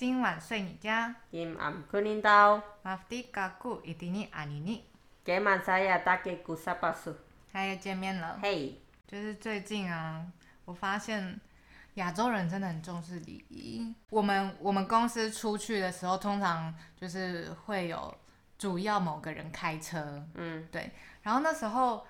[0.00, 1.14] 今晚睡你家。
[1.30, 2.58] 今晚困你到。
[2.80, 4.82] 马蒂卡库伊蒂尼阿尼尼。
[5.22, 7.14] 今晚再也打给古萨巴苏。
[7.52, 8.38] 嗨，又见面了。
[8.42, 10.24] 嘿、就是最近啊，
[10.64, 11.38] 我发现
[11.96, 13.94] 亚洲人真的很重视礼仪。
[14.08, 18.16] 我们我们公司出去的时候，通常就是会有
[18.56, 20.26] 主要某个人开车。
[20.32, 20.90] 嗯，对。
[21.20, 22.06] 然后那时候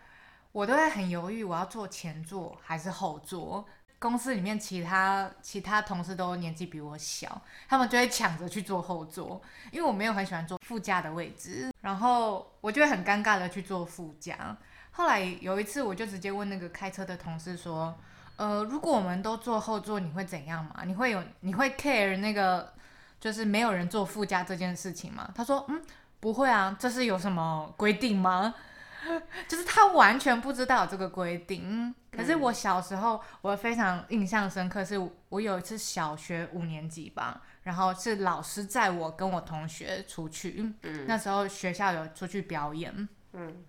[0.52, 3.66] 我都会很犹豫，我要坐前座还是后座。
[4.00, 14.56] 公司里面其他其他同事都年纪比我小，他们就会抢着去坐后座，因为我没有很喜欢坐副驾的位置，然后我就会很尴尬的去坐副驾。
[14.92, 17.94] 后来有一次，我就直接问那个开车的同事说
[18.36, 20.82] ：“呃，如果我们都坐后座，你会怎样吗？
[20.86, 22.72] 你会有你会 care 那个
[23.20, 25.82] 就是没有人坐副驾这件事情吗？”他说：“嗯，
[26.20, 28.54] 不会啊，这是有什么规定吗？”
[29.48, 31.94] 就是他完全不知道有这个规定。
[32.10, 43.64] 可是我小时候，我非常印象深刻，是我有一次小学五年级吧，然后是老师载我跟我同学出去，嗯那时候学校有出去表演，嗯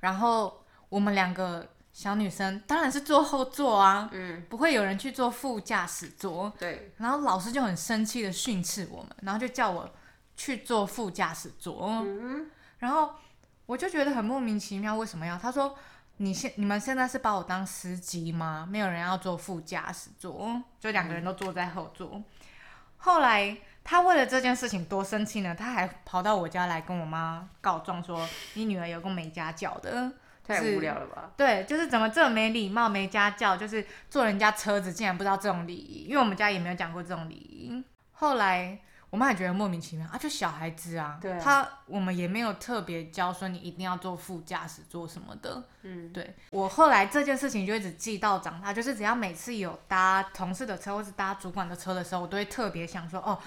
[0.00, 6.52] 然后我们两个小女生当然是坐后座啊，嗯，不会有人去坐副驾驶座。
[6.58, 9.88] 对，然后老师就很生气的训斥我们，然后就叫我
[10.36, 12.02] 去坐副驾驶座。
[12.02, 13.14] 嗯然后
[13.66, 15.38] 我就觉得很莫名其妙，为什么要？
[15.38, 15.76] 他说
[16.18, 18.66] ：“你现你们现在是把我当司机吗？
[18.70, 22.22] 没有人要坐副驾驶座，就两个人都坐在后座。
[22.98, 30.12] 后来他为了这件事情多生气呢，他还跑到我家来跟我妈告状说：“你女儿有个没家教的。”
[30.46, 31.30] 太无聊了吧？
[31.38, 37.82] 对，就是怎么这么没礼貌、没家教，就是坐人家车子竟然不知道这种礼仪，因为我们家也没有讲过这种礼仪。
[38.12, 38.78] 后来
[39.14, 45.62] 我妈也觉得莫名其妙啊，就小孩子啊，他我们也没有特别教说你一定要坐副驾驶座什么的。
[45.82, 53.38] 嗯，对我后来这件事情就一直记到长大，就是只要每次有搭同事的车或是搭主管的车的时候，我都会特别想说，哦，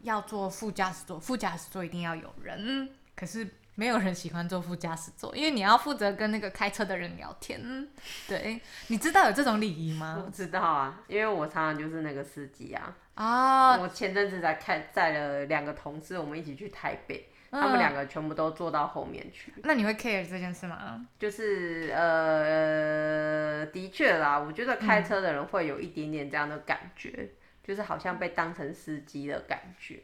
[0.00, 2.90] 要坐副驾驶座，副驾驶座一定要有人。
[3.14, 7.88] 可是没有人喜欢坐副驾驶座，因为你要负责跟那个开车的人聊天。
[8.26, 10.32] 对，你知道有这种礼仪吗我吗？
[10.34, 12.92] 知道啊，因为我常常就是那个司机啊。
[13.14, 19.52] 啊，我前阵子才看载了两个同事，我们一起去台北，嗯他们两个全部都坐到后面去。
[19.64, 21.06] 那你会 care 这件事吗？
[21.18, 27.28] 就是呃，的确啦，我觉得开车的人会有一点点这样的感觉，
[27.62, 30.02] 就是好像被当成司机的感觉。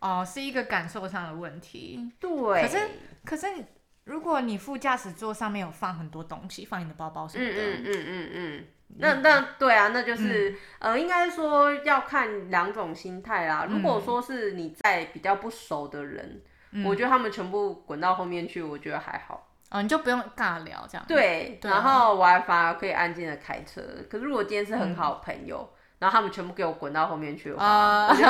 [0.00, 2.12] 哦，是一个感受上的问题。
[2.20, 2.78] 对，可是
[3.24, 3.46] 可是，
[4.04, 8.64] 如果你副驾驶座上面有放很多东西，放你的包包什么的，嗯嗯嗯嗯嗯，
[8.98, 13.66] 那那对啊，那就是、嗯呃，应该说要看两种心态啦。
[13.68, 19.48] 如果说是你在比较不熟的人，嗯我觉得他们全部滚到后面去，我觉得还好。
[19.70, 21.04] 哦，你就不用尬聊这样。
[21.08, 23.80] 对，然后我还反而可以安静的开车。
[24.08, 25.68] 可是如果今天是很好的朋友，
[26.04, 28.22] 然后他们全部给我滚到后面去的话，啊我就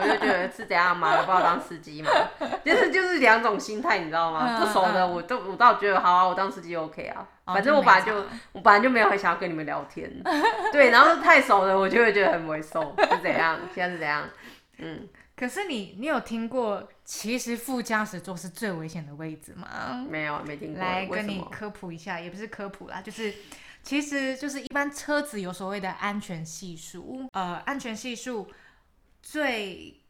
[0.00, 2.10] 我就觉得是怎样嘛，我把我当司机嘛，
[2.64, 4.46] 就是就是两种心态，你知道吗？
[4.48, 8.14] 嗯不熟的我都我倒觉得好啊，我当司机 OK 啊，哦反正我本来就
[8.52, 10.08] 我本来就没有很想要跟你们聊天，
[10.70, 13.58] 对，然后太熟了我就会觉得很猥琐，是怎样？
[13.74, 14.22] 现在是怎样？
[14.78, 19.66] 嗯，可是你，你有听过其实副驾驶座是最危险的位置吗？
[20.08, 21.06] 没有没听过，来？
[21.06, 23.32] 跟你科普一下，也不是科普啦，就是
[23.84, 28.50] 其实就是一般车子有所谓的安全系数，呃，安全系数
[29.22, 30.02] 最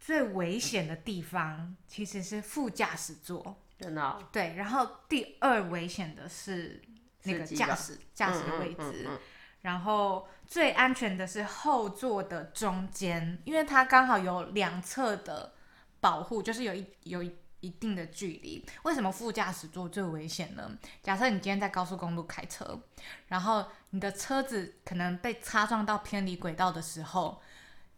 [0.00, 6.80] 最危险的地方其实是副驾驶座，真的哦、对，然后第二危险的是
[7.24, 9.18] 那个驾驶驾驶嗯位置，嗯嗯嗯。
[9.62, 15.52] 然后最安全的是后座的中间，因为它刚好有两侧的
[15.98, 18.64] 保护，就是有一有一一定的距离。
[18.84, 20.70] 为什么副驾驶座最危险呢？
[21.02, 22.80] 假设你今天在高速公路开车，
[23.28, 27.40] 然后你的车子可能被擦撞到偏离轨道的时候，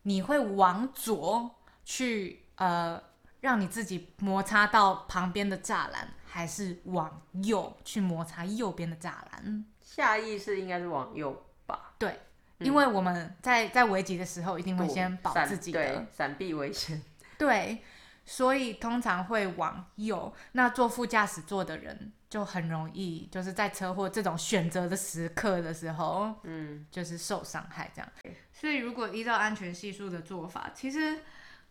[0.02, 3.02] 你会往左去呃
[3.40, 9.64] 让你自己摩擦到旁边的栅栏，还是往右去摩擦右边的栅栏？
[9.80, 12.20] 下意识应该是往右吧，对，
[12.58, 17.02] 因为我们在在危急的时候一定会先保自己的对，闪避危险。
[17.38, 17.82] 对，
[18.28, 20.32] 所以通常会往右。
[20.52, 28.12] 那坐副驾驶座的人就很容易，就是在车祸这种选择的时刻的时候，嗯，就是受伤害这样。
[28.52, 31.20] 所以如果依照安全系数的做法，其实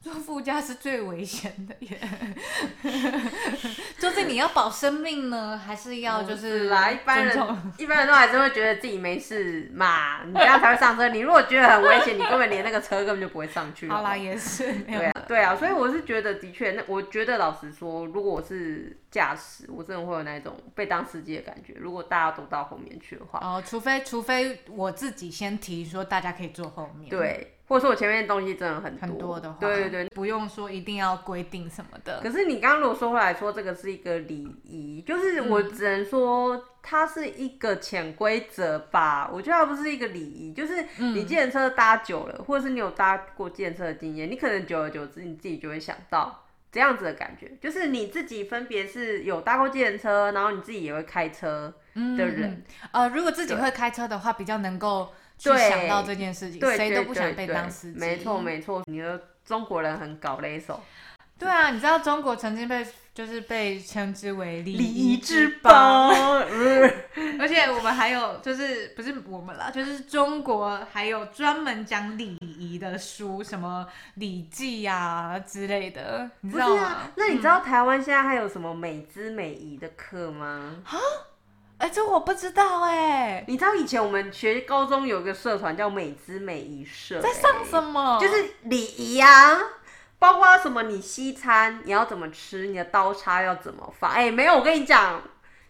[0.07, 2.00] 坐副驾是最危险的耶。
[4.00, 7.38] 就是你要保生命呢，还是要就是来，一般人
[7.77, 11.09] 一般人都还是会觉得自己没事嘛，你这样才会上车。
[11.09, 13.89] 你如果觉得很危险，你根本连那个车根本就不会上去。
[13.89, 21.74] 好啦，也是对啊，对啊，所以我是觉得的确，那我觉得老实说，如果我是驾驶，我真的会有那种被当司机的感觉。
[21.77, 27.09] 如果大家都到后面去的话，哦，除非除非我自己先提说大家可以坐后面。
[27.09, 30.10] 对，或者说我前面的东西真的很多很多的话，对对对。
[30.10, 32.22] 不用说一定要规定什么的。
[32.22, 39.30] 可是你刚刚如果说回来说这个是一个礼仪，就是我只能说它是一个潜规则吧。
[39.31, 52.64] 我觉得它不是一个礼仪，就是你计程车搭久了，或者是你有搭过计程车的经验，你可能久而久之你自己就会想到这样子的感觉，就是你自己分别是有搭过计程车，然后你自己也会开车的人。
[52.92, 55.10] 呃，如果自己会开车的话，比较能够。
[55.38, 58.00] 去想到这件事情，谁都不想被当司机。
[58.00, 60.81] 没错没错，你的中国人很搞勒手。
[61.39, 66.10] 对啊，你知道中国曾经被就是被称之为礼仪之邦，
[67.39, 73.86] 而且我们还有就是不是我们啦，就是中国还有专门讲礼仪的书，什么
[74.16, 77.12] 《礼记》呀之类的，你知道吗？
[77.16, 80.78] 那你知道台湾现在还有什么美姿美仪的课吗？
[80.86, 80.98] 啊？
[81.78, 83.44] 哎，这我不知道哎。
[83.48, 88.18] 你知道以前我们学高中有个社团叫美姿美仪社，在上什么？
[88.20, 89.60] 就是礼仪啊，
[90.18, 94.10] 包括什么你西餐你要怎么吃，你的刀叉要怎么放。
[94.10, 95.22] 哎，没有，我跟你讲，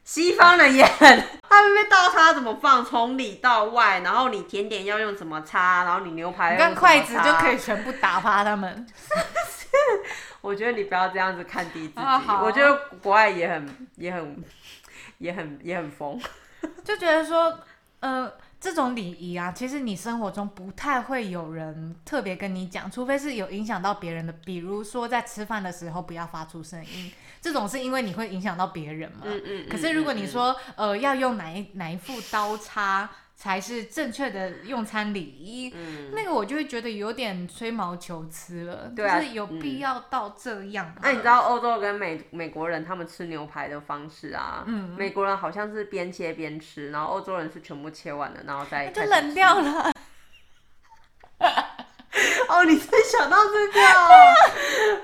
[0.05, 8.87] 西方人也很，他们那刀叉怎么放，从里到外，然后你甜点要用什么叉，然后你牛排用筷子就可以全部打发他们。
[10.39, 12.73] 我觉得你不要这样子看低自己，我觉得
[13.03, 14.41] 国外也很也很。
[15.17, 16.19] 也很也很疯，
[16.83, 17.59] 就觉得说，
[17.99, 27.11] 呃，这种礼仪啊，其实你生活中不太会有人特别跟你讲，除非是有影响到别人的，比如说在吃饭的时候不要发出声音，
[27.41, 29.19] 这种是因为你会影响到别人嘛。
[29.23, 29.69] 嗯嗯。
[29.69, 33.09] 可是如果你说，呃，要用哪一哪一副刀叉。
[33.39, 35.71] 才是正确的用餐礼仪，
[36.11, 40.91] 那个我就会觉得有点吹毛求疵了，就是有必要到这样。
[41.03, 44.63] 那你知道欧洲跟美美国人他们吃牛排的方式啊？
[44.65, 49.91] 嗯，美国人好像是边切边吃，然后欧洲人是全部切完了，然后再就冷掉了。
[52.49, 53.79] 哦，你是想到这个？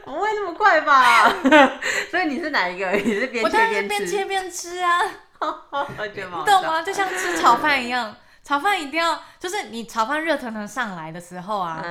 [0.06, 1.30] 不会那么快吧？
[2.10, 2.90] 所以你是哪一个？
[2.94, 3.88] 你是边切边吃？
[3.88, 5.00] 边切边吃啊！
[6.16, 6.82] 你懂吗？
[6.86, 8.16] 就像吃炒饭一样。
[8.44, 11.84] 炒饭一定要，就是你炒饭热腾腾上来的时候啊，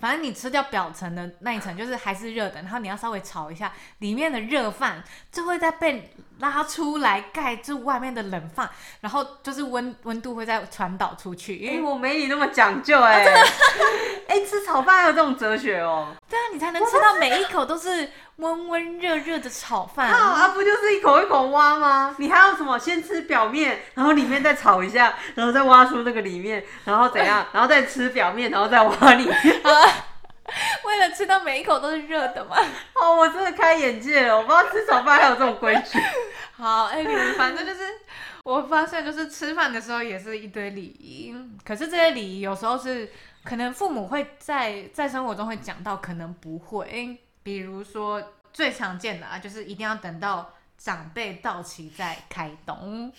[0.00, 5.02] 反正你吃掉表层的那一层，就是还是热的，然后你要稍微炒一下，里面的热饭
[5.32, 8.70] 就会再被拉出来盖住外面的冷饭，
[9.00, 11.68] 然后就是温温度会再传导出去。
[11.68, 13.26] 哎，我没你那么讲究哎，
[14.28, 16.14] 哎，吃炒饭还有这种哲学哦。
[16.28, 18.08] 对啊，你才能吃到每一口都是。
[18.40, 22.14] 温温热热的炒饭，啊，不就是一口一口挖吗？
[22.16, 22.78] 你还要什么？
[22.78, 27.46] 先吃表面，然后里面再炒一下，然后再挖出那个里面，然后怎样？
[27.52, 29.36] 然后再吃表面，然后再挖里面。
[30.84, 32.56] 为了吃到每一口都是热的嘛？
[32.94, 35.98] 哦，我真的开眼界了，我不知道吃炒饭还有这种规矩。
[36.58, 37.80] 好，哎，你们反正就是，
[38.42, 41.32] 我发现就是吃饭的时候也是一堆礼仪，
[41.64, 43.08] 可是这些礼仪有时候是
[43.44, 47.16] 可能父母会在在生活中会讲到，可能不会。
[47.42, 48.20] 比如说
[48.52, 53.10] 最常见的啊，就是一定要等到长辈到齐再开动，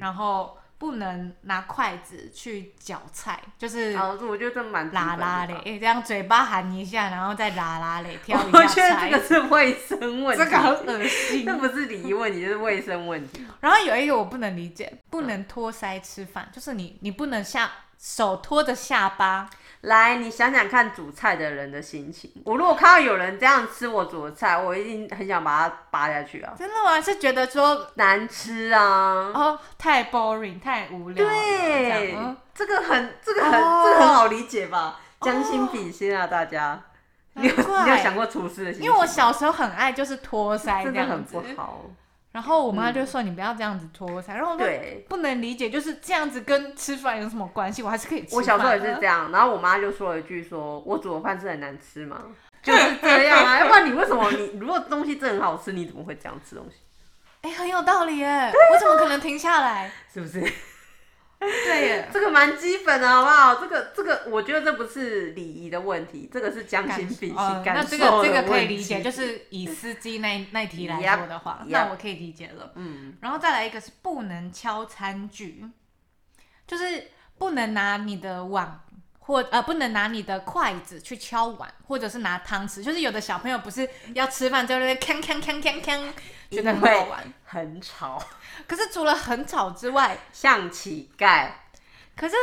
[0.00, 3.96] 然后不能拿筷子去搅菜，就是
[4.28, 13.44] 我觉得这蛮拉拉嘞，这样嘴巴含一下，然后再拉拉嘞挑一下我觉得这个是卫生问题，这个很恶心，这不是礼仪问题，就是卫生问题。
[13.60, 19.50] 然后有一个我不能理解，不能托腮吃饭，就是你你不能下手托着下巴。
[19.82, 22.30] 来，你想想看煮菜的人的心情。
[22.44, 26.52] 我如果看到有人这样吃我煮的菜，我一定很想把它扒下去啊！
[26.58, 27.00] 真的吗？
[27.00, 29.30] 是觉得说难吃啊？
[29.32, 31.24] 哦，太 boring，太无聊。
[31.24, 32.16] 对，
[32.52, 34.98] 这个很，这个很，这个很好理解吧？
[35.20, 36.80] 将心比心啊，大家。
[37.34, 38.82] 你有你有想过厨师的心？
[38.82, 41.34] 因为我小时候很爱就是托腮这样子。
[41.34, 41.84] 不好。
[42.38, 44.64] 然后我妈就说：“你不要这样子拖腮。”然后我就
[45.08, 47.82] 不能理解，就是这样子跟吃饭有什么关系？
[47.82, 48.36] 我还是可以吃。
[48.36, 49.32] 我小时候也是这样。
[49.32, 52.22] 然后我妈就说了一句：“说我煮的饭是很难吃吗？
[52.62, 56.76] ”就是这样啊，要不然你为什么你如果东西真的很好吃，你怎么会这样吃东西？
[57.40, 59.90] 哎，很有道理哎，我怎么可能停下来？
[60.14, 60.40] 是不是？
[61.46, 63.54] 对，这个蛮基本的，好不好？
[63.60, 72.72] 这个这个，我觉得这不是礼仪的问题，这个是将心比心，感受那这个这个可以理解，就是以司机那那题来说的话，那我可以理解了。
[72.74, 75.64] 嗯，然后再来一个是不能敲餐具，
[76.66, 78.80] 就是不能拿你的碗
[79.28, 86.08] 或呃不能拿你的筷子去敲碗，或者是拿汤匙，就是有的小朋友不是要吃饭在那边锵锵锵锵锵，
[86.50, 88.18] 觉得很好玩，很吵。
[88.66, 91.50] 可是除了很吵之外，像乞丐。
[92.16, 92.34] 可是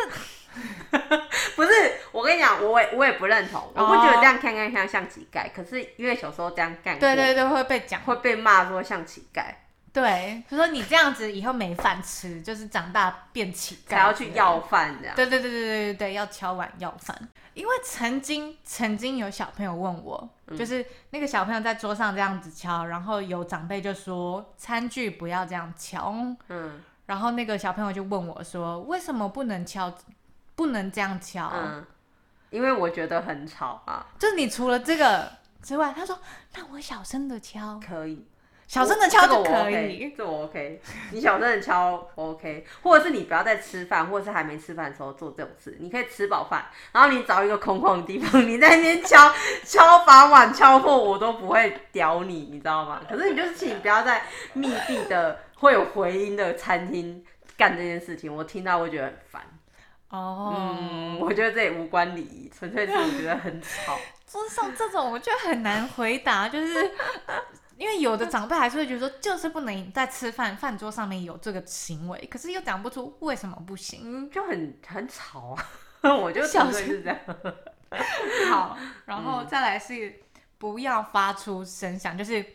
[1.58, 1.70] 不是
[2.12, 5.50] 我跟你讲，我也我也不认同，我不觉得这样看看像像乞丐。
[5.56, 9.44] 可是因为小时候这样干，对对对，会被讲，会被骂说像乞丐。
[9.96, 15.16] 对，他说你这样子以后没饭吃，就是长大变乞丐，还要去要饭这样。
[15.16, 17.18] 对对对对对对对，要敲碗要饭。
[17.54, 26.14] 因为曾经曾经有小朋友问我，嗯就是那个小朋友在桌上这样子敲，然后有长辈就说餐具不要这样敲，
[26.50, 29.96] 嗯然后那个小朋友就问我说，为什么不能敲，
[30.56, 31.50] 不能这样敲？
[31.54, 31.86] 嗯，
[32.50, 36.20] 因为我觉得很吵啊，就是你除了这个之外，他说
[36.54, 38.28] 那我小声的敲，可以。
[38.68, 40.14] 小声的敲就可以。
[40.18, 40.82] 这我 OK。
[41.12, 45.78] 你小声的敲 OK，或者是你不要在吃饭，或者是还没吃饭的时候做这种事。
[45.80, 49.32] 你可以吃饱饭，然后你找一个空旷的地方，你在那边敲
[49.64, 53.02] 敲把碗敲破，我都不会屌你，你知道吗？
[53.10, 57.24] 可是你就是请不要在密闭的会有回音的餐厅
[57.56, 59.42] 干这件事情，我听到会觉得很烦。
[60.10, 63.98] 哦，嗯，我觉得这也无关礼仪，纯粹是我觉得很吵。
[64.28, 66.92] 就是像这种，我觉得很难回答，就是
[67.77, 74.01] 因为有的长辈还是会觉得说，就是不能在吃饭饭桌上面有这个行为，可是又讲不出为什么不行。
[74.03, 75.65] 嗯，就很很吵啊。
[76.22, 77.20] 我就纯粹是这样。
[78.50, 80.22] 好，然后再来是
[80.58, 82.46] 不要发出声响，就是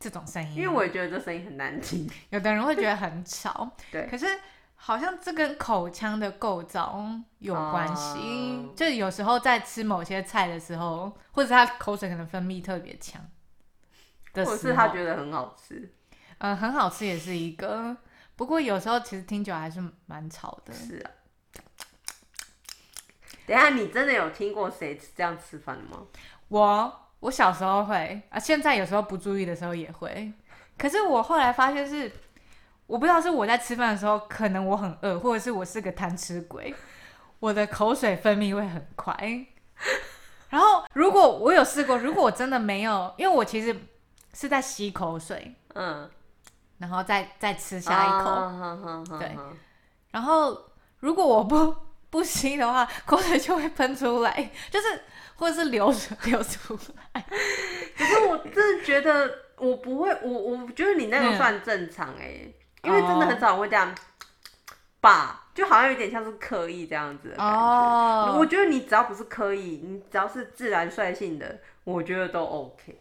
[0.00, 0.56] 这种声音。
[0.56, 2.10] 因为我也觉得这声音很难听。
[2.30, 4.26] 有的人会觉得很吵， 对可是
[4.74, 7.04] 好像这跟口腔的构造
[7.38, 8.18] 有关系。
[8.18, 13.24] 哦就有时候在吃某些菜的时候，或者他口水可能分泌特别强
[14.44, 15.92] 或者是他觉得很好吃，
[16.38, 17.96] 嗯，很好吃也是一个。
[18.34, 20.72] 不过有时候其实听久了还是蛮吵的。
[20.72, 21.10] 是啊。
[23.46, 26.02] 等一下，你真的有听过谁这样吃饭的吗？
[26.48, 30.32] 我我小时候会啊，现在有时候不注意的时候也会。
[30.76, 32.10] 可是我后来发现是，
[32.86, 36.74] 我不知道是我在吃饭的时候，可能我很饿，或者是我是个贪吃鬼，
[37.38, 39.14] 我的口水分泌会很快。
[40.50, 43.74] 然后如果我有试过，如果我真的没有，因为我其实
[44.38, 46.08] 是在吸口水，嗯，
[46.76, 49.04] 然后再再吃下一口。
[49.06, 49.34] 口对
[50.10, 50.62] 然后
[51.00, 51.74] 如果我不
[52.10, 55.00] 不吸的话，口水就会喷出来，就是
[55.36, 56.78] 或者是流水流出
[57.12, 57.24] 来。
[57.96, 62.46] 可是我真的觉得我不会，我我觉得你那个嗯算正常哎、
[62.82, 63.94] 因为真的很少人会这样
[65.00, 67.54] 吧，就好像有点像是刻意这样子的感觉。
[67.54, 72.98] 哦，我觉得你只要不是刻意，你只要是自然率性的，我觉得都 OK。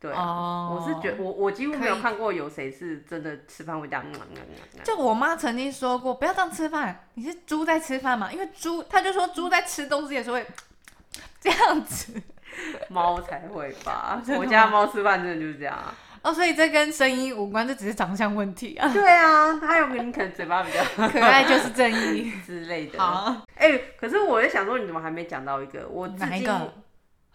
[0.00, 4.04] 对啊，哦，我是觉我我几乎没有可以看过有谁是真的吃饭会这样。
[4.06, 7.06] 嗯嗯嗯嗯就我妈曾经说过，不要这样吃饭。
[7.14, 8.32] 你是猪在吃饭嘛？
[8.32, 10.46] 因为猪，她就说猪在吃东西的时候会
[11.40, 12.12] 这样子。
[12.88, 14.20] 猫才会吧？
[14.24, 15.94] 真的吗我家猫吃饭真的就是这样啊。
[16.22, 18.88] 哦，所以这跟声音无关，这只是长相问题啊。
[18.92, 22.32] 对啊，它有可能可能嘴巴比较 可爱就是正义。
[22.44, 22.98] 之类的。
[22.98, 26.72] 好，哎、可是我在想说，你怎么还没讲到一个我哪一个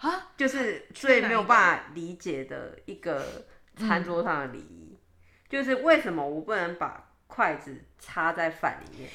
[0.03, 0.27] 啊？
[0.37, 3.25] 就是最没有办法理解的一个
[3.77, 4.97] 餐桌上的礼仪，
[5.49, 9.09] 就是为什么我不能把筷子插在饭里面？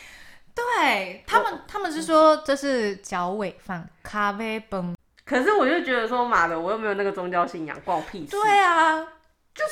[0.55, 4.97] 对他们，他们是说这是脚尾饭、咖啡崩。
[5.25, 8.31] 可是我就觉得说，妈的，我又没有那个宗教信仰，关我屁事。
[8.31, 9.07] 对啊，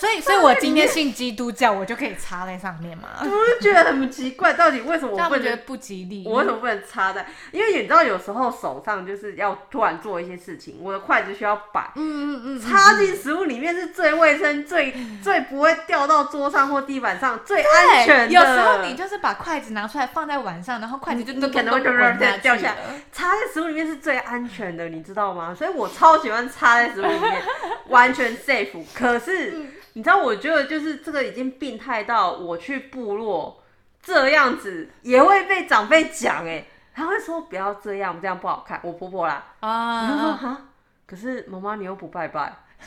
[0.01, 3.09] 所以，所以我今天信基督教，我就可以插在上面嘛。
[3.21, 5.29] 我就觉得很奇怪，到底为什么我不能？
[5.31, 6.25] 这样觉得不吉利？
[6.27, 7.27] 我为什么不能插在？
[7.53, 11.93] 因为你知道，有时候手上就是要突然做一些事情，我的筷子需要摆。
[11.95, 18.33] 嗯嗯嗯，插进食物里面是最卫生、最最不会掉到桌上或地板上、最安全的。
[18.33, 22.77] 有时候你就是把筷子拿出来放在碗上，然后筷子就可能会咚咚滚下去掉下来
[23.13, 25.55] 插在食物里面是最安全的，你知道吗？
[25.55, 27.43] 所以我超喜欢插在食物里面，
[27.89, 28.85] 完全 safe。
[28.95, 33.63] 可是、嗯你知道，我觉得就是这个已经病态到我去部落
[34.03, 38.79] 这样子也会被长辈讲哎、他会说不要这样，这样不好看。
[38.83, 40.61] 我婆婆啦，啊，哈，
[41.07, 42.55] 可是妈妈你又不拜拜，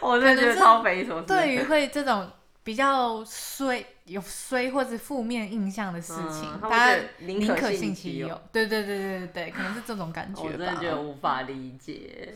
[0.00, 1.26] 我真的觉得可能是超匪夷所思。
[1.28, 2.28] 对于会这种
[2.64, 10.74] 比较衰、有衰或者负面印象的事情，嗯他们大家宁可信其有对对对对对，可能是这种感觉我真的。
[10.76, 12.34] 觉得无法理解，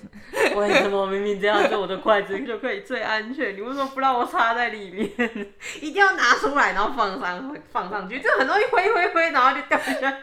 [0.55, 5.11] 为什么明明这样子我的筷子就可以最安全，你为什么不让我插在里面？
[5.81, 10.19] 一定要拿出来，然后放上放上去，就很容易灰灰灰，然后就掉下去。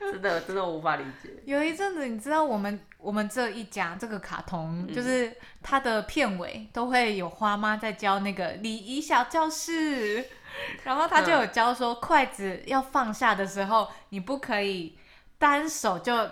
[0.00, 1.30] 真的真的无法理解。
[1.44, 10.24] 有一阵子，你知道我们我们这一家这个卡通，就是它的片尾都会有花妈在教那个礼仪小教室，
[10.84, 14.96] 然后他就有教说，筷子要放下的时候，你不可以
[15.38, 16.30] 单手就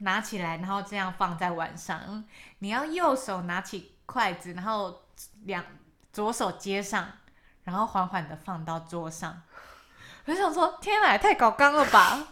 [0.00, 2.24] 拿起来，然后这样放在碗上，
[2.58, 5.02] 你要右手拿起筷子，然后
[5.44, 5.64] 两
[6.12, 7.06] 左手接上，
[7.64, 9.42] 然后缓缓的放到桌上。
[10.26, 12.28] 我就想说，天哪，也太搞纲了吧！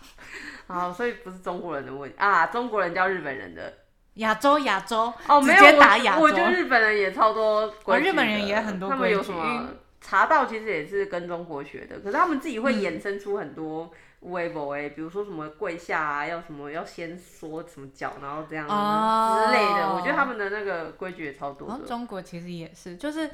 [0.69, 3.73] 好，所以不是中国人的问题啊，中国人叫日本人的
[4.15, 6.21] 亚洲，亚洲，哦，直接没有，打亚洲。
[6.21, 9.71] 我我觉得日本人也超多规矩的、日本人也很多他们有规矩什么
[10.01, 19.95] 茶道其实也是跟中国学的，可是他们自己会衍生出很多微博哎，比如说什么跪下啊，要什么要先缩什么脚，然后这样之类的。
[19.95, 21.87] 我觉得他们的那个规矩也超多的。
[21.87, 23.31] 中国其实也是，就是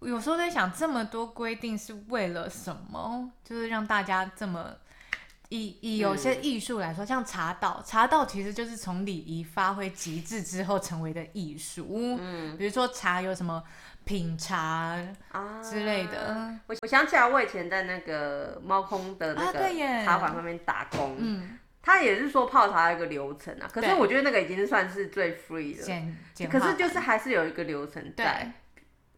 [0.00, 3.30] 有时候在想，这么多规定是为了什么？
[3.44, 4.74] 就是让大家这么。
[5.54, 11.86] 以以有些艺术来说，像茶道，茶道其实就是从礼仪发挥极致之后成为的艺术。
[12.18, 13.62] 嗯，比如说茶有什么
[14.04, 14.98] 品茶
[15.30, 16.52] 啊之类的。
[16.66, 23.70] 我我想起来，我以前在那个猫空的那个茶馆上面打工，嗯，他也是说泡茶一个流程啊。
[23.72, 28.52] 可是我觉得那个已经算是最 free 的，可是就是还是有一个流程在。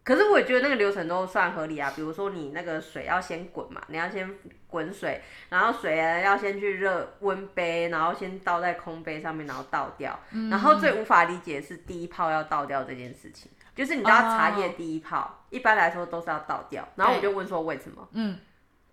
[0.07, 4.33] 可是我也觉得那个流程都算合理啊，比如说你那个水要先滚嘛，你要先
[4.67, 10.17] 滚水，然后水啊要先去热温杯，然后先倒在空杯上面，然后倒掉。
[10.49, 18.07] 然后最无法理解是第一泡要倒掉这件事情，就是你知道茶叶第一泡一般来说都是要倒掉，然后我就问说为什么？
[18.13, 18.39] 嗯，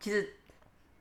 [0.00, 0.34] 其实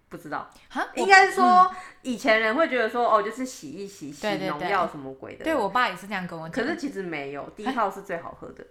[0.10, 0.48] 不知道，
[0.94, 1.72] 应该是说
[2.04, 5.44] 以前人会觉得说哦，就是洗一洗，洗农药什么鬼的。
[5.44, 6.64] 对我爸也是这样跟我讲。
[6.64, 8.64] 可是其实没有，第一泡是最好喝的。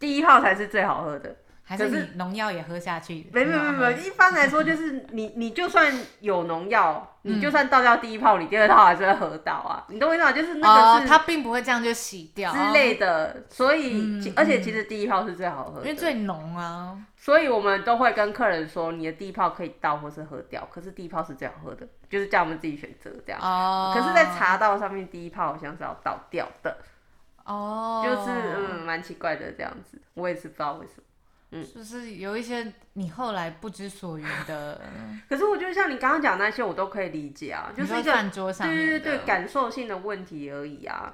[0.00, 3.30] 第一泡才是最好喝的，还是你农药也喝下去？
[3.32, 9.84] 没没没没，一般来说就是你你就算有农药，你就算倒掉第一泡，你第二泡还是会喝到啊。
[9.88, 10.32] 你懂我意思吗？
[10.32, 16.98] 就是那个是它并不会这样就洗掉之类的，所以而且其实第一泡是最好喝，因为最浓啊。
[17.16, 23.38] 所以我们都会跟客人说，你的第一泡可以倒或是喝掉，可是第一泡是最好喝的，就是叫我们自己选择这样。
[23.42, 23.92] 哦。
[23.94, 26.74] 可是，在茶道上面，第一泡好像是要倒掉的。
[27.52, 31.02] 哦，就是嗯，蛮奇怪的这样子，我也是不知道为什么，
[31.52, 34.80] 嗯，就是有一些你后来不知所云的，
[35.28, 38.12] 可是我觉得像你刚刚讲那些，我都可以理解啊，就是一个
[38.68, 41.12] 对对对对感受性的问题而已啊，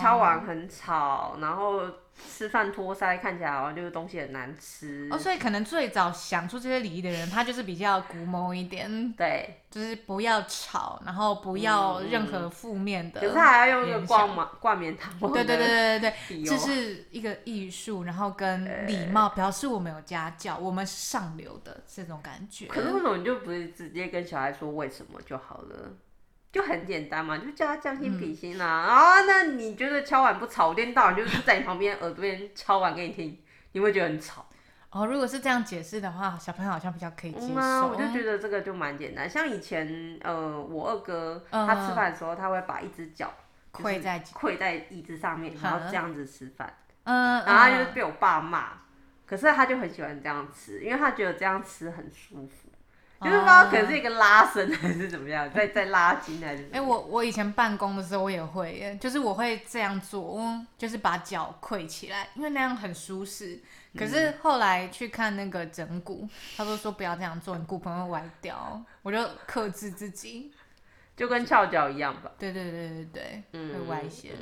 [0.00, 1.82] 敲碗很吵，然后。
[2.16, 5.08] 吃饭托腮，看起来好像就是东西很难吃。
[5.10, 22.66] 哦，所以可能最早想出这些礼仪的人，他就是比较古某一点，对，就是不要吵，然后不要任何负面的，可是他还要用一个冠冕冠冕堂皇，对对对对对对，这是一个艺术，然后跟礼貌表示我们有家教，我们是上流的这种感觉。
[22.66, 25.90] 可是为什么你就不是直接跟小孩说为什么就好了？
[26.56, 28.64] 就很简单嘛，就叫他将心比心啦。
[28.66, 33.38] 啊，那你觉得敲碗不吵，颠倒就是在你旁边耳朵边敲碗给你听，
[33.72, 34.46] 你会觉得很吵。
[34.88, 37.88] 哦，如果是这样解释的话，小朋友好像比较可以接受。
[37.88, 39.28] 我就觉得这个就蛮简单。
[39.28, 43.30] 像以前，呃，我二哥他吃饭的时候，他会把一只脚
[43.72, 46.72] 跪在跪在椅子上面，然后这样子吃饭。
[47.04, 47.44] 嗯。
[47.44, 48.68] 然后他就被我爸骂，
[49.26, 52.65] 可是他就很喜欢这样吃，因为他觉得这样吃很舒服。
[53.20, 56.68] 就是不知道可能是一个拉伸还是怎么样，在在拉筋还是？
[56.72, 60.40] 哎，我我以前办公的时候我也会，就是我会这样做，
[60.76, 63.58] 就是把脚跪起来，因为那样很舒适。
[63.96, 68.78] 可是后来去看那个整骨，他都说不要这样做，你骨盆会歪掉。
[69.02, 70.52] 我就克制自己。
[71.16, 72.30] 就跟翘脚一样吧。
[72.38, 74.32] 对对对对对，会歪些。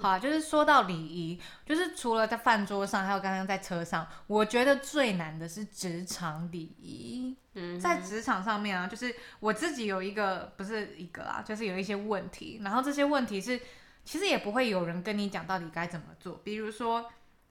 [0.00, 7.36] 好，就是说到礼仪，就是除了在饭桌上，还有刚刚在车上，我觉得最难的是职场礼仪。
[7.54, 13.60] 嗯，在职场上面啊，就是我自己有一个，不是一个啊，就是有一些问题，然后这些问题是，
[14.04, 17.06] 其实也不会有人跟你讲到底该怎么做，比如说。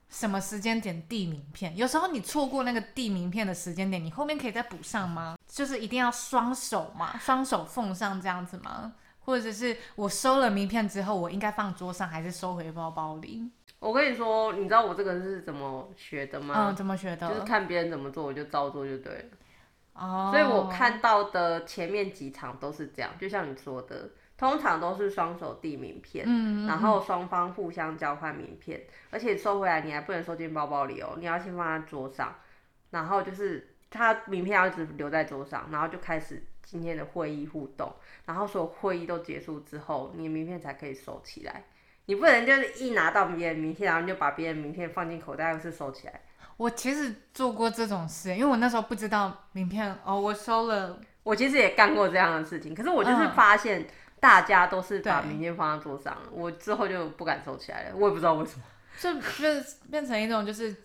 [0.07, 1.75] 什么时间点递名片？
[1.75, 5.35] 有时候你错过那个递名片的时间点，你后面可以再补上吗？
[5.55, 8.93] 就是一定要双手嘛，双手奉上这样子吗？
[9.21, 13.49] 或者是我收了名片之后，我应该放桌上还是收回包包里？
[13.79, 16.53] 我跟你说，你知道我这个是怎么学的吗？
[16.57, 17.29] 嗯，怎么学的？
[17.29, 19.23] 就是看别人怎么做，我就照做就对了。
[19.93, 20.29] 哦。
[20.33, 24.09] 所以我看到的前面几场都是这样，就像你说的。
[24.37, 32.35] 通常都是双手递名片，嗯然后双方互相交换名片，而且收回来你还不能收进包包里哦，你要先放在桌上，
[32.89, 37.91] 然后就是他名片要一直留在桌上，然后就开始今天的会议互动，
[38.25, 41.63] 然后所有会议都结束之后，你的名片才可以收起来，
[42.05, 46.21] 你不能就是一拿到别人名片，然后就把别人名片放进口袋，又是收起来。
[46.57, 53.87] 我其实做过这种事，因为我那时候不知道名片哦，我收了，我其实也干过这样的事情，可是我就是发现。
[54.17, 57.95] 大家都是把名片放在桌上，我之后就不敢收起来了。
[57.95, 58.63] 我也不知道为什么，
[58.99, 60.75] 就变变成一种就是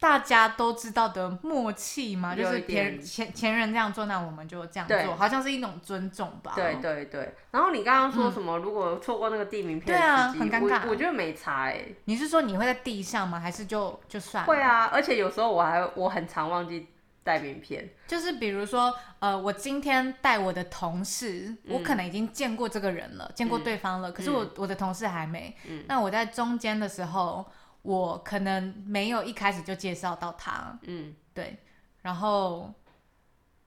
[0.00, 6.52] 大家都知道的默契嘛，就是前前前人这样做，那我们就这样做，好像是一种尊重吧。
[6.56, 7.34] 对对对。
[7.50, 8.56] 然后你刚刚说什么？
[8.58, 10.88] 如果错过那个地名片，对啊，很尴尬。
[10.88, 11.84] 我觉得没差哎。
[12.06, 13.38] 你是说你会在地上吗？
[13.38, 14.44] 还是就就算？
[14.46, 16.88] 会啊，而且有时候我还我很常忘记。
[17.22, 25.54] 带名片，就是比如说，呃，我今天带我的同事，我可能已经见过这个人了，见过对方了，可是我我的同事还没。
[25.86, 27.46] 那我在中间的时候，
[27.82, 30.78] 我可能没有一开始就介绍到他。
[30.82, 31.58] 嗯，对，
[32.02, 32.72] 然后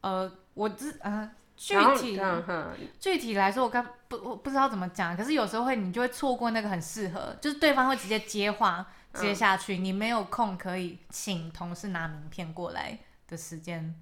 [0.01, 12.97] 呃，我知呃具体嗯，具体来说，我刚不我不知道怎么讲，可是有时候会你就会错过那个很适合，就是对方会直接接话接嗯下去，你没有空可以请同事拿名片过来
[13.27, 13.95] 的时间。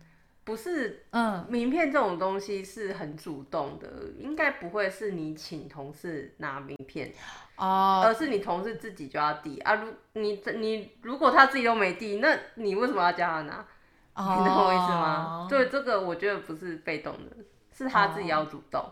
[0.44, 7.14] 不是嗯，名片这种东西是很主动的，应该不会是你请同事拿名片，
[7.58, 9.76] 哦，而是你同事自己就要递啊。
[9.76, 13.66] 如你你如果他自己都没递，那你为什么要叫他拿？
[14.14, 15.48] 哦你懂我意思吗？
[15.50, 17.38] 对，这个我觉得不是被动的，
[17.72, 18.84] 是他自己要主动，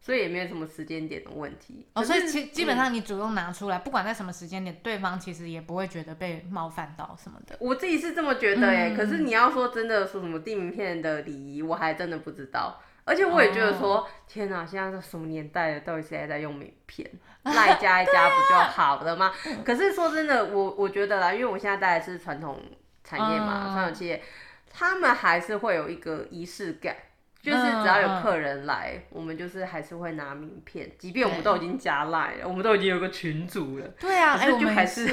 [0.00, 1.86] 所以也没有什么时间点的问题。
[1.92, 7.54] 哦，所以其基本嗯上你主动拿出来，不管在什么时间点，对方其实也不会觉得被冒犯到什么的。
[7.60, 12.80] 我自己是这么觉得耶，嗯可是你要说真的说什么递名片的礼仪，我还真的不知道。
[13.04, 17.10] 而且我也觉得说，哦天哪，现在是什么年代了，到底谁还在用名片？
[17.42, 19.32] 赖加一加不就好了吗？
[19.64, 22.60] 可是说真的，我我觉得啦，因为我现在待的是传统
[23.02, 24.22] 产业嘛，嗯传统企业，
[24.70, 26.94] 他们还是会有一个仪式感。
[27.42, 35.08] 就是只要有客人来，我们就是还是会拿名片，即便我们都已经加赖了，我们都已经有个群组了，对啊，就还是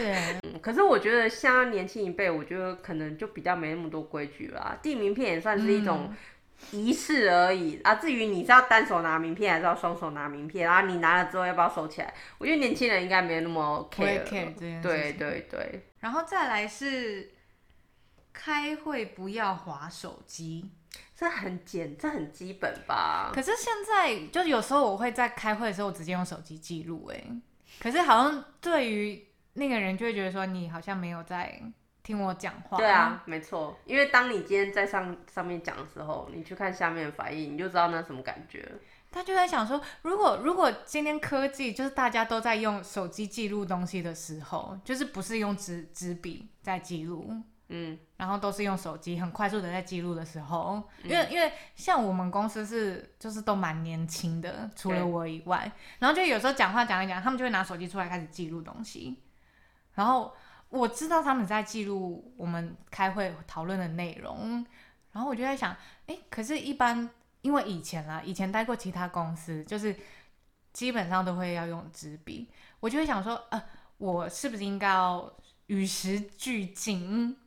[0.62, 4.78] 可是我觉得像年轻一辈，我觉得可能就比较没那么多规矩啦。
[4.82, 6.18] 递名片也算是一种嗯
[6.72, 7.96] 仪式而已、啊。
[7.96, 12.14] 至于你是要单手拿名片，还是要双手拿名片，然后你拿了之后要不要收起来？
[12.40, 14.24] 我觉得年轻人应该没那么 care。
[14.26, 14.82] 对。
[14.82, 17.32] 对对，然后再来是
[18.34, 20.72] 开会不要划手机。
[21.18, 23.32] 这很简，这很基本吧？
[23.34, 27.24] 可是现在就有时候我会在开会的时候我直接用手机记录，哎，
[27.80, 31.60] 可是好像对于那个人就会觉得说你好像没有在
[32.04, 32.78] 听我讲话。
[32.78, 33.76] 对啊，没错。
[33.86, 38.74] 因为当你今天在上上面讲的时候，你去看下面的反应，你就知道那什么感觉。
[39.10, 47.34] 他就在想说，如果如果今天科技就是大家都在用手机记录东西的时候，就是不是用纸纸笔在记录，
[47.70, 51.10] 嗯，然后都是用手机很快速的在记录的时候，嗯。
[51.12, 59.22] 因为因为像我们公司是就是都蛮年轻的，除了我以外，然后就有时候讲话讲一讲，他们就会拿手机出来开始记录东西，
[59.96, 60.34] 然后
[60.70, 64.66] 我知道他们在记录我们开会讨论的内容，
[65.12, 65.76] 然后我就在想，
[66.06, 67.10] 哎，可是一般
[67.42, 69.94] 因为以前啦，以前待过其他公司，就是
[70.72, 72.50] 基本上都会要用纸笔，
[72.80, 73.62] 我就会想说，呃，
[73.98, 75.34] 我是不是应该要
[75.66, 77.38] 与时俱进？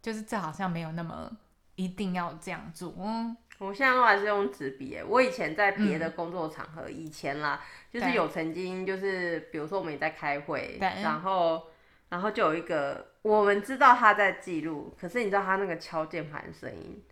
[0.00, 1.30] 就是这好像没有那么
[1.74, 2.94] 一定要这样做。
[2.98, 5.02] 嗯我现在都还是用纸笔耶。
[5.02, 11.66] 我以前在别的工作场合，以前啦，就是有曾经就是，比如说我们也在开会，对然后
[12.08, 17.02] 然后就有一个我们知道他在记录，可是你知道他那个敲键盘的声音，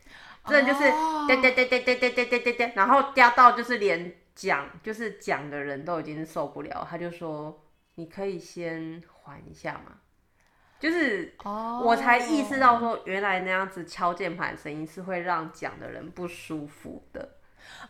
[0.46, 7.60] 真的就是哦哒哒哒哒哒哒哒哒哒哒，然后嗲到就是连讲就是讲的人都已经受不了，他就说
[7.96, 9.98] 你可以先缓一下嘛，
[10.78, 17.30] 就是哦，我才意识到说，原来那样子敲键盘声音是会让讲的人不舒服的。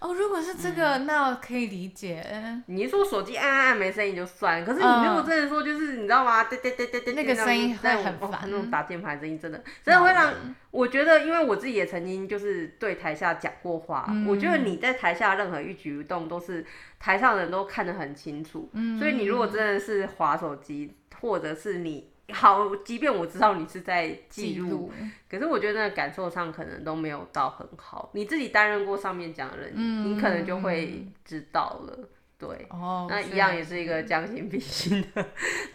[0.01, 2.25] 哦，如果是这个，那可以理解。
[2.67, 6.45] 你一说手机按按按没声音就算，可是你如果真的说就是你知道吗？
[6.45, 8.41] 对对对对对，那个声音会很哦烦。
[8.45, 14.27] 那种打键盘声音真的真的会让嗯我觉得，因为我自己也曾经就是对台下讲过话，嗯。
[14.27, 16.65] 我觉得你在台下任何一举一动都是
[16.99, 18.99] 台上的人都看得很清楚，嗯。
[18.99, 24.93] 所以你如果真的是划手机，或者是你好，即便我知道你是在记录，
[25.31, 28.11] 可是我觉得那个感受上可能都没有到很好。
[28.15, 32.09] 你自己担任过上面讲的人，嗯你可能就会知道了。
[32.39, 35.25] 对，哦，那一样也是一个将心比心的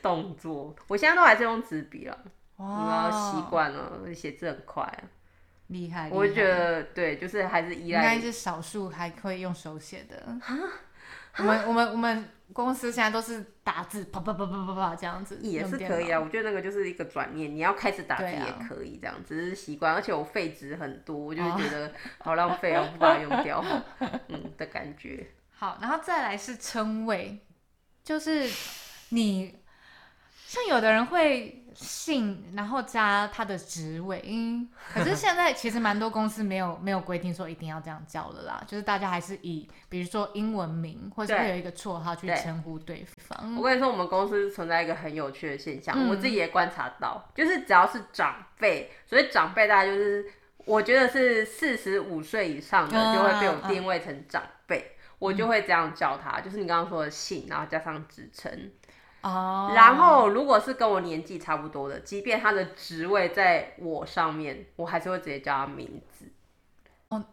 [0.01, 0.75] 动作。
[0.87, 2.17] 我现在都还是用纸笔了，
[2.59, 5.03] 因为要习，惯了，写字很快啊。
[5.67, 8.25] 厉害，我觉得对，就是还是依赖应该。
[8.25, 10.37] 是少数还会用手写的。
[11.37, 23.63] 我们我们我们公司现在都是打字，啪啪啪啪啪啪这样子，也是可以啊，我觉得那个就是一个转念，你要开始打字也可以，这样只是习惯，而且我废纸很多，我就觉得好浪费我，不把它用掉，
[24.27, 25.27] 嗯的感觉。
[25.51, 27.39] 好，然后再来是称谓，
[28.03, 28.49] 就是
[29.09, 29.59] 你
[30.45, 43.55] 像有的人会姓，然后加他的职位，嗯可是现在其实蛮多公司没有没有规定说一定要这样叫的啦，就是大家还是以比如说英文名或者有一个绰号去称呼对方。
[43.55, 50.25] 我跟你说，我们公司存在一个很有趣的现象，嗯我自己也观察到，就是只要是长辈，所以长辈大家就是，
[50.65, 58.71] 我觉得是四十五岁以上的嗯就会被我嗯定位成长辈，我就会这样叫他，就是你刚刚说的姓，然后加上职称。
[59.21, 66.25] 哦，然后如果是跟我年纪差不多的，即便他的职位在我上面，我还是会直接叫他名字。
[67.09, 67.23] 哦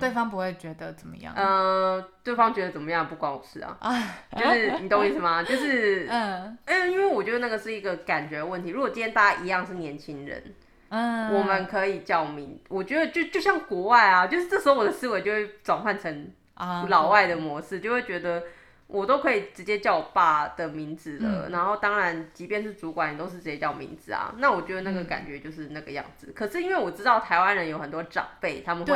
[0.00, 1.32] 对方不会觉得怎么样。
[1.36, 3.94] 嗯、对方觉得怎么样不关我事啊，啊，
[4.36, 5.40] 就是你懂我意思吗？
[5.46, 8.70] 就是嗯，嗯，因为我觉得那个是一个感觉问题。
[8.70, 10.42] 如果今天大家一样是年轻人，
[10.88, 12.60] 嗯，我们可以叫名。
[12.68, 18.42] 我觉得就就像国外啊，就是这时候我的思维就会转换成啊老外的模式，就会觉得
[18.86, 21.48] 我都可以直接叫我爸的名字嗯了。
[21.50, 24.34] 然后当然，即便是主管，也都是直接叫名字啊。
[24.38, 26.32] 那我觉得那个嗯感觉就是那个样子。
[26.34, 28.94] 可是因为我知道台湾人有很多长辈，他们会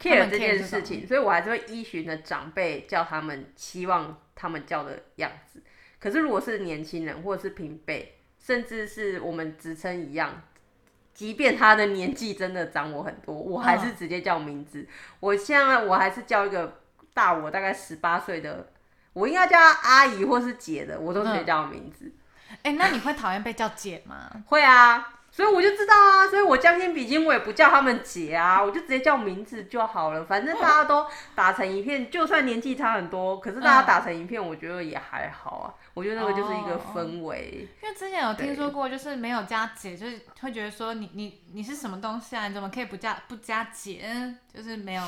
[0.00, 5.60] care 这件事情，所以我还是会依循着长辈叫他们希望他们叫的样子。
[5.98, 10.42] 可是如果是年轻人或者是平辈，甚至是我们职称一样，
[11.14, 14.86] 即便他的年纪真的长我很多，我还是直接叫名字。
[15.20, 16.80] 我现在我还是叫一个
[17.14, 18.72] 大我大概十八岁的，
[19.12, 22.10] 我应该叫她阿姨或是姐的，我都直接叫我名字。
[22.62, 24.30] 哎、那你会讨厌被叫姐吗？
[24.46, 30.24] 会啊，所以我就知道啊，所以我将心比心，我也不叫他们姐啊，我就直接叫名字就好了。
[30.24, 35.74] 反正大家都打成一片，就算年纪差很多，可是大家打成一片，我觉得也还好啊。
[35.94, 37.68] 我觉得那个就是一个氛围。
[37.82, 42.46] 因为之前有听说过，就是没有加姐，就是会觉得说你你你是什么东西啊？
[42.46, 44.34] 你怎么可以不加不加姐？
[44.54, 45.02] 就是没有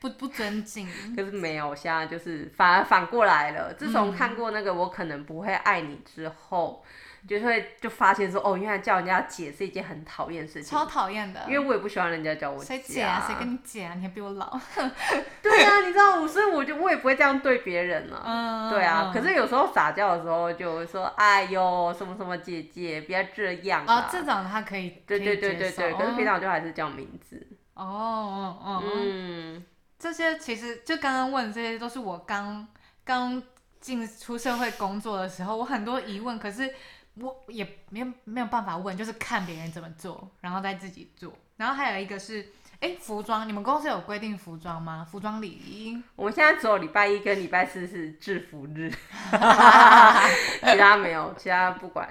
[0.00, 0.88] 不不尊敬。
[1.14, 3.72] 可是没有，现在就是反而反过来了。
[3.74, 6.82] 自从看过那个《我可能不会爱你》之后，
[7.28, 10.70] 就会就发现说，哦，原来叫人家姐是一件很讨厌的事情。
[10.70, 13.22] 超讨厌的因，为我也不喜欢人家叫我谁姐姐啊？
[13.26, 13.92] 谁跟你姐啊？
[13.94, 14.58] 你还比我老。
[15.42, 18.22] 对啊，你知道，所以我就我也不会这样对别人啊。
[18.24, 27.46] 嗯，对啊，嗯可是有时候撒娇的时候就会说：“哎呦，什么什么姐姐，不要这样哦啊。，这种他可以，对对对对对，可是平常就还是叫名字。
[27.74, 29.64] 哦哦哦，嗯嗯，
[30.00, 32.66] 这些其实就刚刚问的这些都是我刚
[33.04, 33.40] 刚
[33.80, 36.74] 进出社会工作的时候，我很多疑问，可是
[37.16, 41.32] 我也没有没有办法问，就是看别人怎么做，然后再自己做。
[41.58, 42.48] 然后还有一个是，
[42.80, 45.06] 哎，服装，你们公司有规定服装吗？
[45.10, 46.02] 服装礼仪？
[46.16, 48.90] 我们现在只有礼拜一跟礼拜四是制服日，
[49.30, 52.08] 其他没有，其他不管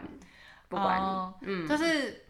[0.67, 1.05] 不管你。
[1.05, 2.25] 哦嗯，就是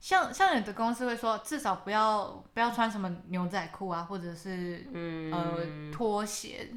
[0.00, 5.30] 像像有的公司会说，至少不要不要穿什么牛仔裤啊，或者是嗯。
[5.30, 6.68] 呃拖鞋，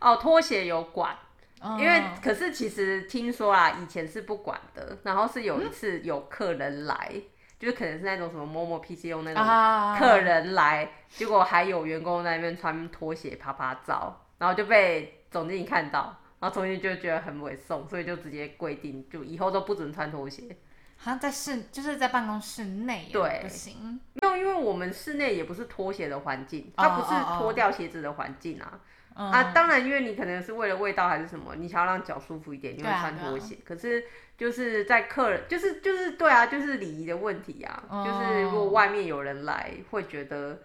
[0.00, 1.16] 哦，拖鞋有管。
[1.62, 1.80] 嗯。
[1.80, 7.10] 因为可是其实听说啊，以前是不管的，然后是有一次有客人来，
[7.58, 20.54] 就是可能是那种什么某某 PC 用那种啊客人来，结果还有员工在那边穿拖鞋啪啪照，然后就被总经理看到，然后总经理就觉得很猥琐，所以就直接规定，就以后都不准穿拖鞋。
[21.00, 24.00] 好像在室就是在办公室内对不行。
[24.14, 28.80] 没有，因为我们室内也不是拖鞋的环境，哦它不是脱掉鞋子的环境啊。
[29.14, 33.58] 嗯啊，当然，因为你可能是为了味道还是什么，你想要让脚舒服一点，你会穿拖鞋。
[33.64, 34.04] 可是
[34.36, 37.82] 就是在客人，就是就是对啊，就是礼仪的问题啊。
[37.88, 40.60] 哦就是如果外面有人来，会觉得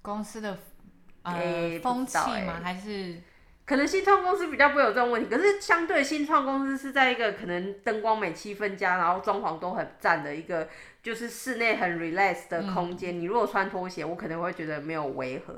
[0.00, 0.56] 公司的
[1.24, 2.60] 呃、诶风气吗？
[2.62, 3.20] 还是
[3.66, 10.68] 可能新创公司比较不会有这种问题，可是相对新创公司是在一个可能灯光美、气氛佳，然后装潢都很赞的一个，
[11.02, 13.18] 就是室内很 relax 的空间。
[13.18, 15.54] 你如果穿拖鞋，我可能会觉得没有违和。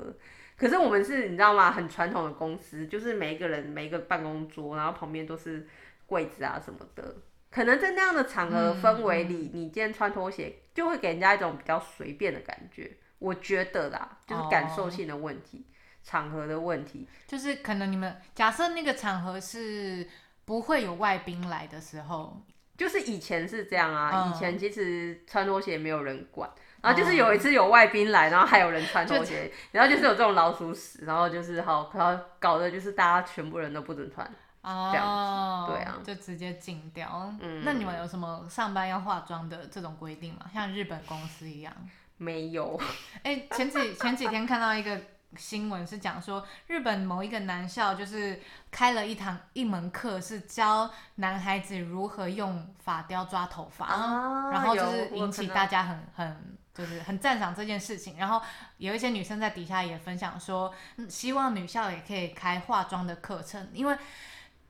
[0.57, 1.69] 可是我们是，你知道吗？
[1.69, 5.67] 很传统的公司，就是每一个人每一个办公桌，然后旁边都是
[6.05, 7.15] 柜子啊什么的。
[7.51, 12.89] 可能在那样的场合氛围里，你今天穿拖鞋，就会给人家一种比较随便的感觉。
[13.19, 15.65] 我觉得啦，就是感受性的问题。
[16.07, 20.07] 场合的问题，就是可能你们假设那个场合是
[20.45, 22.41] 不会有外宾来的时候，
[22.77, 26.49] 就是以前是这样啊，嗯以前其实穿拖鞋没有人管，
[26.81, 34.25] 然后就是有一次有外宾来，然后还有人穿拖鞋，然后就是有这种老鼠屎，然后就是好，然后搞的就是大家全部人都不准穿。
[34.61, 37.33] 哦，这样子对啊就直接禁掉。
[37.41, 40.45] 嗯那你们有什么上班要化妆的这种规定吗？
[40.53, 41.73] 像日本公司一样？
[42.17, 42.79] 没有，
[43.23, 44.99] 哎、前几前几天看到一个
[45.35, 48.39] 新闻是讲说，日本某一个男校就是
[48.71, 58.17] 开了一堂一门课，是教男孩子如何用发雕抓头发，啊然后就是引起大家很很就是很赞赏这件事情。
[58.17, 58.41] 然后
[58.77, 63.97] 有一些女生在底下也分享说，嗯希望女校也可以开化妆的课程，因为。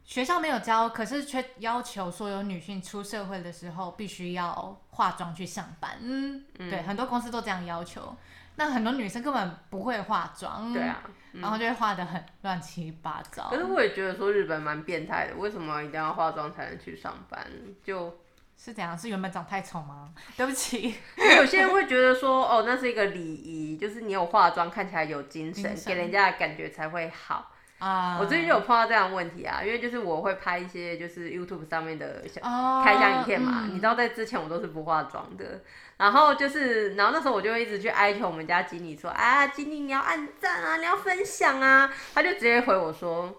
[0.07, 5.97] 学校没有教，可是却要求所有女性出社会的时候必须要化妆去上班。
[5.99, 8.15] 嗯，对，很多公司都这样要求。
[8.57, 11.01] 那很多女生根本不会化妆，对，啊。
[11.33, 13.57] 然后就会化的很乱七八糟可。
[13.57, 17.45] 是我也觉得说日本蛮变态的，为什么一定要化妆才能去上班？
[17.83, 18.17] 就
[18.57, 18.97] 是怎样？
[18.97, 20.09] 是原本长太丑吗？
[20.35, 20.95] 对不起，
[21.37, 27.51] 有些人会觉得说，哦，那是一个礼仪，就是你有化妆看起来有精神，精神给人家的感觉才会好。
[27.77, 35.61] 啊，我最近就有碰到这样的问题啊，因为就是我会拍一些就是 YouTube 上面的小哦开箱影片嘛，嗯你知道在之前我都是不化妆的，
[35.97, 43.33] 然后就是，然后那时候我就一直去哀求我们家经理说，啊，经理你要按赞啊，你要分享啊，他就直接回我说，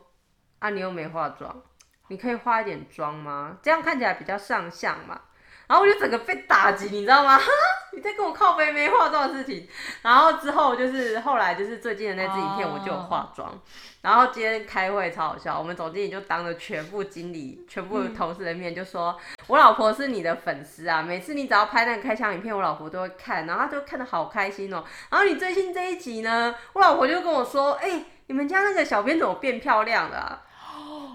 [0.58, 1.62] 啊，你又没化妆，
[2.08, 3.58] 你可以化一点妆吗？
[3.62, 5.20] 这样看起来比较上相嘛。
[5.68, 7.38] 然后我就整个被打击，你知道吗？
[7.92, 9.68] 你在跟我靠背没化妆的事情。
[10.02, 13.52] 然后之后就是后来就是最近的那支影片，我就有化妆。
[14.00, 24.82] 然后今天开会超好笑，我们总经理就当着全部经理、全部同事的面就说： “我老婆是你的粉丝啊，每次你只要拍那个开箱影片，我老婆都会看，然后她就看得好开心哦。
[25.10, 30.44] 然后你最新这一集呢，我老婆就跟我说：，哎，你们家那个小编怎么变漂亮了？”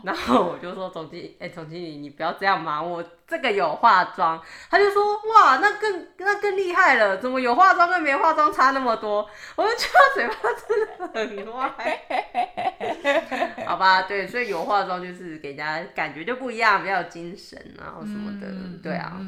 [0.04, 4.42] 然后我就说总经理，哎，总经理，你不要这样嘛，我这个有化妆。
[4.70, 9.28] 他就说，哇，那更那更厉害了，怎么有化妆跟没化妆差那么多？
[9.56, 10.36] 我就觉得嘴巴
[10.68, 11.74] 真的很歪。
[13.66, 18.48] 好吧，对，所以有化妆就是给人家感觉就不一样，比较有精神啊什么的，
[18.84, 19.22] 对啊。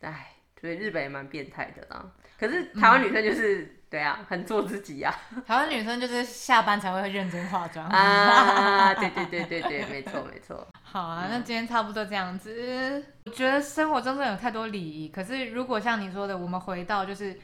[0.00, 2.04] 哎，所以日本也蛮变态的啦。
[2.38, 3.80] 可是台湾女生就是。
[3.94, 5.14] 对啊，很做自己呀。
[5.46, 8.92] 台湾女生就是下班才会认真化妆啊。
[8.98, 10.66] 对对对对对，没错没错。
[10.82, 13.00] 好啊，那今天差不多这样子。
[13.26, 17.38] 我觉得生活中真的有太多礼仪，可是如果像你说的，我们回到就是，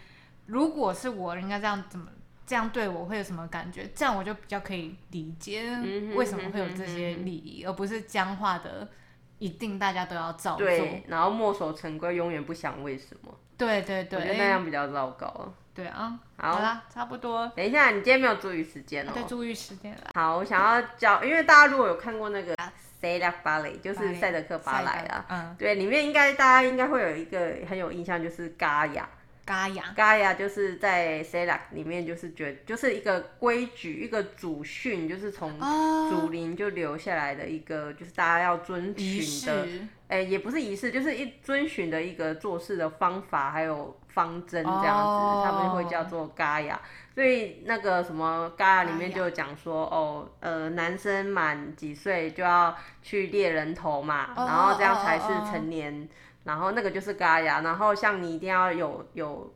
[0.47, 2.11] 如果是我，人家这样怎么
[2.45, 3.89] 这样对我，会有什么感觉？
[3.95, 5.71] 这样我就比较可以理解
[6.17, 8.89] 为什么会有这些礼仪，而不是僵化的，
[9.39, 10.67] 一定大家都要照做。
[10.67, 13.33] 对，然后墨守成规，永远不想为什么。
[13.57, 15.55] 对对对，我觉得那样比较糟糕。
[15.81, 17.51] 对啊，好啦，差不多。
[17.57, 19.13] 等一下，你今天没有注意时间哦。
[19.15, 20.11] 对，注意时间了。
[20.15, 22.55] 好，我想要教，因为大家如果有看过那个
[23.01, 29.09] 《塞德克芭蕾》，就是赛德克巴莱啦，嗯，对，里面应该大家应该会有一个很有印象，就是嘎雅。
[29.43, 35.59] 嘎雅，嘎雅就是在 e l a 里面，就是觉就是一个规矩，一个祖训，就是从
[36.09, 39.67] 祖灵就留下来的一个，就是大家要遵循的。
[40.07, 46.81] 哎，也不是仪式，就是一遵循的一个做事的方法，还有方针这样子，他们会叫做嘎雅。
[47.15, 56.09] 所以那个什么嘎雅里面就讲说，哦，呃，男生满几岁就要去猎人头嘛，然后这样才是成年。
[56.45, 59.53] 然后那个就是嘎雅，然后像你一定要有有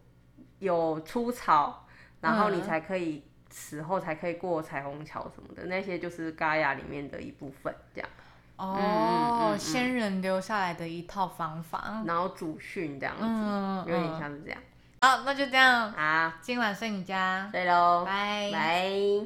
[0.59, 1.87] 有出草，
[2.21, 8.11] 然后你才可以死后才可以过彩虹桥什么的，那些就是嘎雅里面的一部分，这样。
[8.57, 14.61] 哦，先人留下来的一套方法，然后祖训这样子，有点像是这样。
[15.01, 15.93] 好，那就这样。
[15.93, 17.49] 好，今晚睡你家。
[17.53, 18.05] 对喽。
[18.07, 18.91] 拜拜。